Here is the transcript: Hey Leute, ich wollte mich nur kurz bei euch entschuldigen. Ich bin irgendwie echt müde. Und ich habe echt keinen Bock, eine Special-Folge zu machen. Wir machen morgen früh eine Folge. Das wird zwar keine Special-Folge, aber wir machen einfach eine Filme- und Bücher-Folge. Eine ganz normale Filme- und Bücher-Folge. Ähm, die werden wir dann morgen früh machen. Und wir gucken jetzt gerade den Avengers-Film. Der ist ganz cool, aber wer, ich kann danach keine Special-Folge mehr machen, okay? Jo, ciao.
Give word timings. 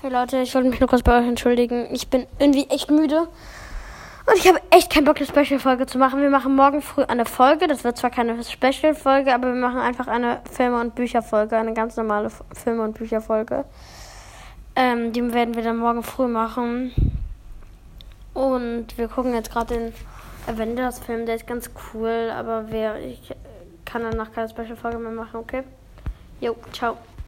Hey 0.00 0.12
Leute, 0.12 0.38
ich 0.38 0.54
wollte 0.54 0.68
mich 0.68 0.78
nur 0.78 0.88
kurz 0.88 1.02
bei 1.02 1.18
euch 1.18 1.26
entschuldigen. 1.26 1.88
Ich 1.92 2.06
bin 2.06 2.28
irgendwie 2.38 2.70
echt 2.70 2.88
müde. 2.88 3.22
Und 3.22 4.36
ich 4.36 4.46
habe 4.46 4.60
echt 4.70 4.92
keinen 4.92 5.04
Bock, 5.04 5.16
eine 5.16 5.26
Special-Folge 5.26 5.86
zu 5.86 5.98
machen. 5.98 6.22
Wir 6.22 6.30
machen 6.30 6.54
morgen 6.54 6.82
früh 6.82 7.02
eine 7.02 7.24
Folge. 7.24 7.66
Das 7.66 7.82
wird 7.82 7.96
zwar 7.96 8.10
keine 8.10 8.40
Special-Folge, 8.44 9.34
aber 9.34 9.48
wir 9.48 9.60
machen 9.60 9.80
einfach 9.80 10.06
eine 10.06 10.40
Filme- 10.52 10.80
und 10.80 10.94
Bücher-Folge. 10.94 11.56
Eine 11.56 11.74
ganz 11.74 11.96
normale 11.96 12.30
Filme- 12.52 12.84
und 12.84 12.96
Bücher-Folge. 12.96 13.64
Ähm, 14.76 15.12
die 15.12 15.34
werden 15.34 15.56
wir 15.56 15.64
dann 15.64 15.78
morgen 15.78 16.04
früh 16.04 16.28
machen. 16.28 16.92
Und 18.34 18.96
wir 18.96 19.08
gucken 19.08 19.34
jetzt 19.34 19.50
gerade 19.50 19.74
den 19.74 19.92
Avengers-Film. 20.46 21.26
Der 21.26 21.34
ist 21.34 21.46
ganz 21.48 21.72
cool, 21.92 22.30
aber 22.32 22.66
wer, 22.68 23.00
ich 23.00 23.34
kann 23.84 24.02
danach 24.02 24.30
keine 24.30 24.48
Special-Folge 24.48 24.98
mehr 24.98 25.10
machen, 25.10 25.40
okay? 25.40 25.64
Jo, 26.40 26.54
ciao. 26.72 26.98